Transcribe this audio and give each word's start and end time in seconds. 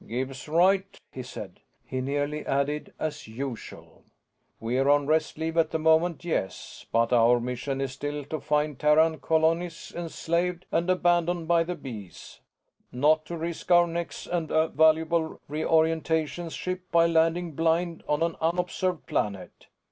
"Gib's 0.07 0.47
right," 0.49 0.97
he 1.11 1.21
said. 1.21 1.59
He 1.85 2.01
nearly 2.01 2.43
added 2.47 2.91
as 2.97 3.27
usual. 3.27 4.01
"We're 4.59 4.89
on 4.89 5.05
rest 5.05 5.37
leave 5.37 5.57
at 5.57 5.69
the 5.69 5.77
moment, 5.77 6.25
yes, 6.25 6.87
but 6.91 7.13
our 7.13 7.39
mission 7.39 7.79
is 7.79 7.91
still 7.91 8.25
to 8.25 8.39
find 8.39 8.79
Terran 8.79 9.19
colonies 9.19 9.93
enslaved 9.95 10.65
and 10.71 10.89
abandoned 10.89 11.47
by 11.47 11.63
the 11.65 11.75
Bees, 11.75 12.39
not 12.91 13.25
to 13.25 13.37
risk 13.37 13.69
our 13.69 13.85
necks 13.85 14.25
and 14.25 14.49
a 14.49 14.69
valuable 14.69 15.39
Reorientations 15.47 16.57
ship 16.57 16.81
by 16.91 17.05
landing 17.05 17.51
blind 17.51 18.01
on 18.09 18.23
an 18.23 18.35
unobserved 18.41 19.05
planet. 19.05 19.67